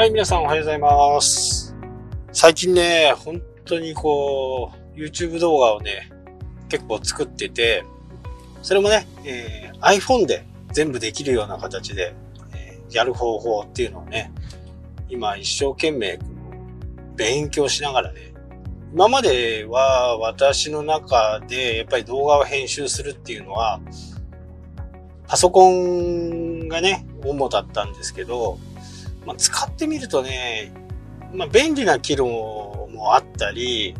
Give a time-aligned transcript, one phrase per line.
[0.00, 1.76] はい、皆さんおはようございます。
[2.32, 6.10] 最近ね、本当にこう、YouTube 動画をね、
[6.70, 7.84] 結構作ってて、
[8.62, 12.14] それもね、えー iPhone で全部できるような形で、
[12.54, 14.32] えーやる方法っていうのをね、
[15.10, 16.18] 今一生懸命
[17.14, 18.32] 勉強しながらね、
[18.94, 23.82] 今までは私の中でやっぱり動画を編集するっていうのは、
[25.28, 28.58] パソコンがね、主だったんですけど、
[29.26, 30.72] まあ、使ってみるとね、
[31.32, 32.26] まあ、便利な機能
[32.92, 33.94] もあったり、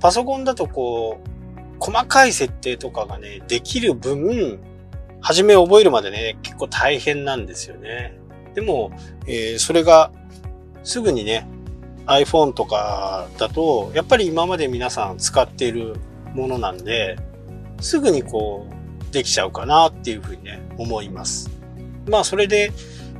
[0.00, 4.58] パソコンだとこう、細かい設定とかがね、できる分、
[5.20, 8.18] 初め覚えるまでね、結構大変なんですよね。
[8.54, 8.92] でも、
[9.26, 10.10] えーそれが
[10.82, 11.48] すぐにね、
[12.06, 15.96] iPhone とかだと、やっぱり今まで皆さん使っている
[16.34, 17.16] ものなんで、
[17.80, 21.50] すぐにこう、できちゃうかなっていうふうにね、思います。
[22.08, 22.72] まあ、それで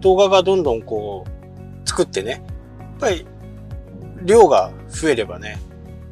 [0.00, 1.29] 動画がどんどんこう、
[1.84, 2.42] 作ってね、
[2.78, 3.26] やっぱり
[4.22, 5.58] 量が増えればね、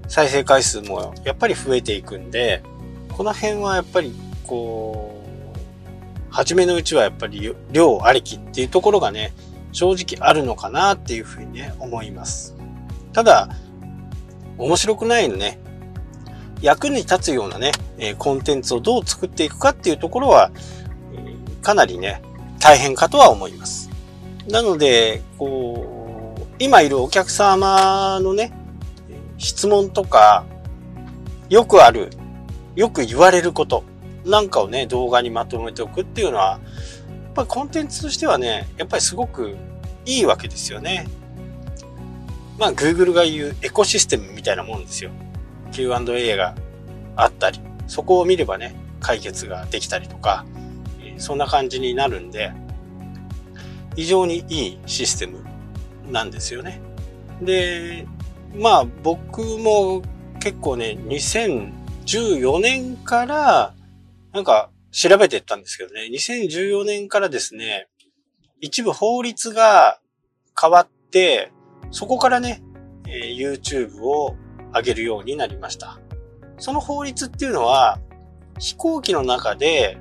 [0.09, 2.63] 再生回数もやっぱり増えていくんで、
[3.13, 4.15] この辺はやっぱり
[4.47, 5.29] こう、
[6.31, 9.33] 初めのうちはやっぱり量ありきっていうところがね、
[9.73, 12.57] 正直あるのかなっていうふうにね、思います。
[13.13, 13.49] ただ、
[14.57, 15.59] 面白くないのね、
[16.61, 17.73] 役に立つようなね、
[18.19, 20.51] コンテンツをどう作っていくかっていうところは、
[21.63, 22.23] かなりね、
[22.61, 23.88] 大変かとは思います。
[24.51, 28.53] なので、こう、今いるお客様のね、
[29.37, 30.45] 質問とか、
[31.49, 32.11] よくある、
[32.75, 33.85] よく言われること
[34.25, 36.59] なんかをね、動画にまとめておくっていうのは、や
[37.31, 39.57] っぱりコンテンツとしてはね、やっぱりすごく
[40.05, 41.07] いいわけですよね。
[42.59, 45.11] まあ、Google が言うエコシステムみたいなもんですよ。
[45.73, 46.55] Q&A が
[47.17, 50.45] あったり、そこを見ればね、解決ができたりとか、
[51.19, 52.53] そんな感じになるんで、
[53.99, 55.45] 非常にいいシステム
[56.09, 56.81] なんですよね。
[57.43, 58.07] で、
[58.55, 60.03] まあ僕も
[60.39, 63.75] 結構ね、2014年から
[64.33, 67.89] なんか調べてったんですけどね、2014年からですね、
[68.61, 69.99] 一部法律が
[70.61, 71.51] 変わって、
[71.91, 72.63] そこからね、
[73.09, 74.37] え YouTube を
[74.73, 75.99] 上げるようになりました。
[76.59, 77.99] その法律っていうのは、
[78.61, 79.99] 飛行機の中で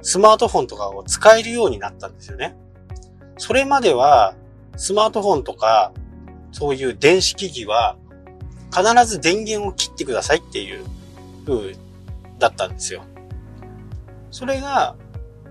[0.00, 2.61] スマートフォンとかを使えるようになったんですよね。
[3.44, 4.36] それまでは、
[4.76, 5.92] スマートフォンとか、
[6.52, 7.96] そういう電子機器は、
[8.72, 10.84] 必ず電源を切ってくださいっていう
[11.44, 11.74] 風
[12.38, 13.02] だったんですよ。
[14.30, 14.94] それが、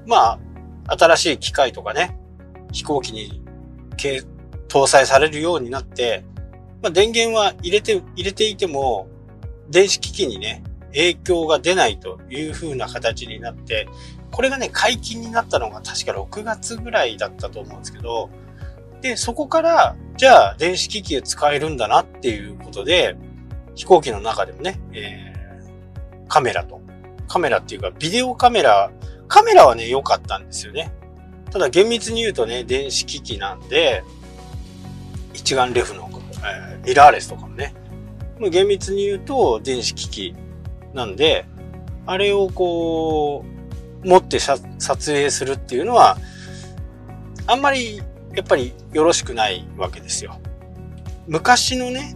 [0.07, 0.39] ま
[0.87, 2.17] あ、新しい機械とかね、
[2.71, 3.41] 飛行機に
[4.69, 6.23] 搭載されるようになって、
[6.81, 9.09] まあ、電源は入れて、入れていても、
[9.69, 10.63] 電子機器にね、
[10.93, 13.87] 影響が出ないという風な形になって、
[14.31, 18.29] これがね、解禁になったのが確か6月ぐらいだったと思うんですけど、
[19.01, 23.15] で、そこから、じゃあ電子機器で使えるんだなっていうことで、
[23.75, 25.31] 飛行機の中でもね、えー
[26.27, 26.79] カメラと、
[27.27, 28.89] カメラっていうかビデオカメラ、
[29.27, 30.93] カメラはね、良かったんですよね。
[31.51, 34.03] ただ厳密に言うとね、電子機器なんで、
[35.33, 36.09] 一眼レフの、
[36.43, 37.73] えーミラーレスとかもね、
[38.39, 40.35] もう厳密に言うと電子機器。
[40.93, 41.45] なんで、
[42.05, 43.45] あれをこ
[44.03, 44.61] う、持って撮
[45.11, 46.17] 影するっていうのは、
[47.47, 48.01] あんまり
[48.33, 50.39] やっぱりよろしくないわけですよ。
[51.27, 52.15] 昔のね、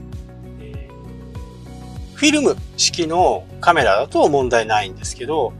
[2.15, 5.53] フィルム式のカメラだと問題ないんですけど、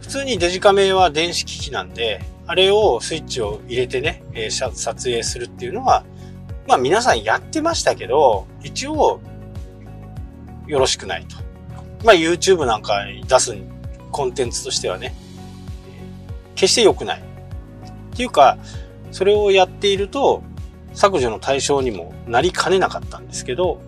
[0.00, 6.04] 普通にデジカメは電子機器なんで、あれをスイッチを入れてね、えー撮影するっていうのは、
[6.68, 9.20] まあ皆さんやってましたけど、一応
[10.68, 11.36] よろしくないと。
[12.04, 13.56] まあ YouTube なんかに出す
[14.10, 15.14] コンテンツとしてはね、
[16.54, 17.20] 決して良くない。
[17.20, 18.58] っていうか、
[19.12, 20.42] それをやっていると
[20.94, 23.80] 削除の対象にもなりかねなかったんですけど、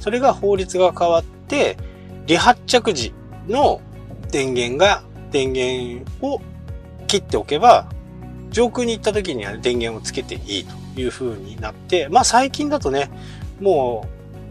[0.00, 1.76] それが法律が変わって、
[2.26, 3.14] 離発着時
[3.46, 3.80] の
[4.30, 6.40] 電源が、電源を
[7.06, 7.88] 切っておけば、
[8.50, 10.64] 上空に行った時には電源をつけていい
[10.94, 13.10] という風になって、まあ最近だとね、
[13.60, 14.06] も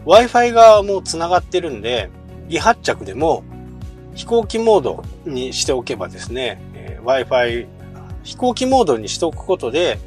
[0.06, 2.10] う Wi-Fi がもう繋がってるんで、
[2.48, 3.44] 離発着でも
[4.14, 7.66] 飛行機モードにしておけばですね、えー Wi-Fi
[8.24, 9.98] 飛行機モードにしておくことで、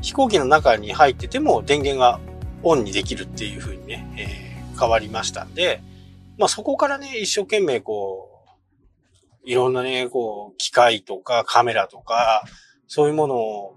[0.00, 2.18] 飛行機の中に入ってても電源が
[2.62, 4.48] オンにできるっていう風にね、えー
[4.78, 5.82] 変わりましたんで、
[6.38, 8.30] まあそこからね、一生懸命こ
[9.44, 12.44] う、いろんなね、こう、機械とかカメラとか、
[12.86, 13.76] そういうものを、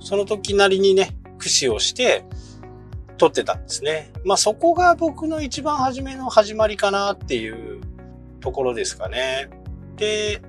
[0.00, 2.24] その時なりにね、駆使をして、
[3.16, 4.10] 撮ってたんですね。
[4.24, 7.80] まあそこが僕の一番初めの始まりかなっていう
[8.40, 9.48] ところですかね。
[9.96, 10.42] で、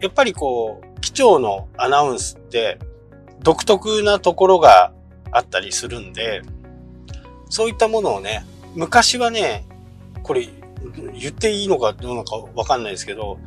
[0.00, 2.78] やっぱりこう、機長のアナウンスって、
[3.40, 4.92] 独特なところが
[5.30, 6.42] あったりするんで、
[7.48, 8.44] そういったものをね、
[8.74, 9.66] 昔はね、
[10.22, 10.48] これ
[11.18, 13.38] 言っていいのかどうなのかわかんないですけど、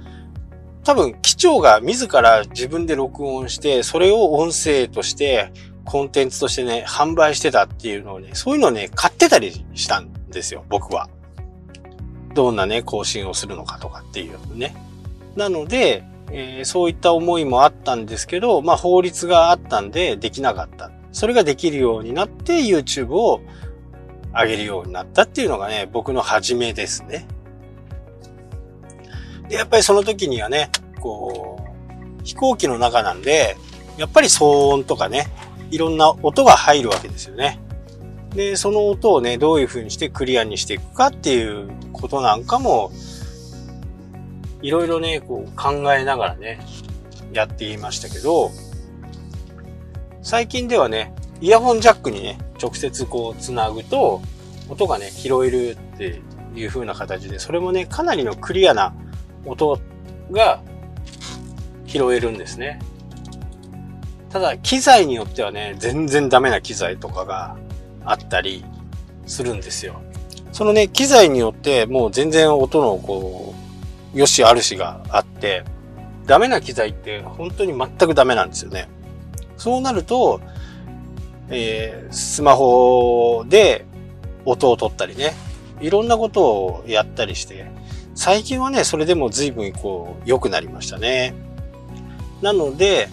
[0.83, 5.51] 多分、機長が自ら自分で録音して、それを音声として
[5.85, 11.09] コンテンツとしてね、販売してたっていうのをね、そういうのをね、買ってたりしたんですよ、僕は。
[12.33, 14.75] どんなね、更新をするのかとかっていうのね。
[15.35, 20.91] なので、えー、そういった思いもあったんですけど、まあ法律があったんでできなかった。
[21.11, 23.41] それができるようになって YouTube を
[24.33, 27.27] 上げるようになったっていうのがね、僕の始めですね。
[29.47, 33.57] で、やっぱりその時にはね、こう、飛行機の中なんで、
[33.97, 35.27] やっぱり騒音とかね、
[35.73, 37.59] いろんな音が入るわけですよね。
[38.35, 42.91] で、その音をね、どういう風にしてクリアにしていくかっていうことなんかも、
[44.61, 46.59] いろいろね、こう考えながらね、
[47.33, 48.51] やっていましたけど、
[50.21, 51.11] 最近ではね、
[51.41, 54.21] イヤホンジャックにね、直接こうつなぐと、
[54.69, 56.21] 音がね、拾えるって
[56.55, 58.93] いう風な形で、それもね、かなりのクリアな
[59.43, 59.79] 音
[60.31, 60.61] が
[61.87, 62.79] 拾えるんですね。
[64.33, 67.55] ただ、機材によってはね、全然ダメな機材とかが
[68.03, 68.65] あったり
[69.27, 70.01] するんですよ。
[70.51, 73.53] そのね、機材によってもう全然音のこ
[74.15, 75.63] う、良し悪しがあって、
[76.25, 78.89] ダメな機材って本当に全くダメなんですよね。
[79.55, 80.41] そうなると、
[81.49, 83.85] えー、スマホで
[84.45, 85.35] 音を取ったりね、
[85.79, 87.67] いろんなことをやったりして、
[88.15, 91.35] 最近はね、それでも随分こう良くなりましたね。
[92.41, 93.09] なので、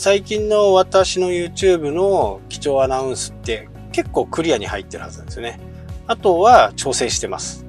[0.00, 5.58] 最近の私の YouTube の基調アナウンスって結構クリアに入ってるはずなんですよね。
[6.06, 7.66] あとは調整してます。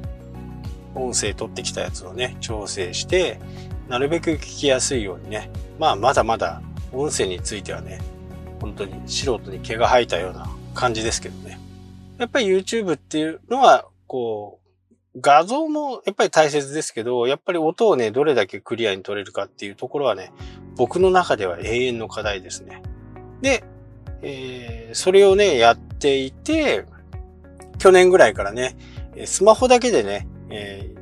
[0.94, 3.40] 音声取ってきたやつをね、調整して、
[3.88, 5.50] なるべく聞きやすいようにね。
[5.80, 6.62] まあ、まだまだ
[6.94, 8.00] 音声についてはね、
[8.62, 11.60] 本当に素人に毛が生えたような感じですけどね。
[12.20, 14.69] やっぱり YouTube っていうのは、こう、
[15.18, 20.32] 画像もやっぱり大切ですけど、やっぱり音をね、どれだけクリアに取れるかっていうところはね、
[20.76, 22.82] 僕の中では永遠の課題ですね。
[23.42, 23.64] で、
[24.22, 26.86] えー、それをね、やっていて、
[27.80, 28.78] 去年ぐらいからね、
[29.26, 30.94] スマホだけでね、え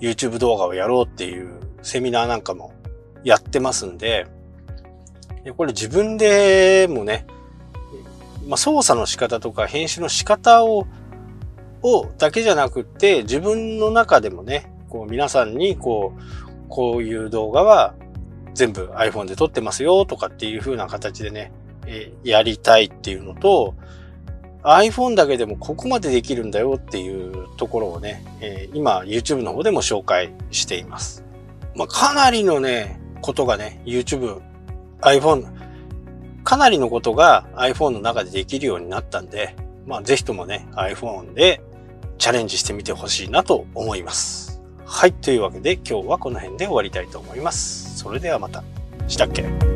[0.00, 2.72] YouTube 動画をやろうっていうセミナーなんかも
[3.22, 4.26] やってますんで、
[5.56, 7.26] これ自分でもね、
[8.46, 10.86] まあ、操作の仕方とか編集の仕方を、
[11.86, 17.94] をだけじゃなくって、自分の中でもね、こう皆さんにこう、こういう動画は
[18.54, 21.52] 全部 iPhone で撮ってますよとかっていう風な形でね、
[21.86, 23.74] え、やりたいっていうのと、
[24.62, 31.24] iPhone だけでもここまでできるんだよっていうところをね、え、今 YouTube の方でも紹介しています。
[31.76, 34.40] まあ、かなりのね、ことがね、YouTube、
[35.02, 35.46] iPhone、
[36.42, 39.54] かなりのことが iPhone の中でできるようになったんで、
[39.86, 41.60] まあ、ぜひともね、iPhone で
[42.18, 44.60] チャレンジしてみてほしいなと思います。
[44.84, 45.12] はい。
[45.12, 47.98] というわけで今日はこの辺で終わりたいと思います。
[47.98, 48.62] それではまた。
[49.08, 49.75] したっけ？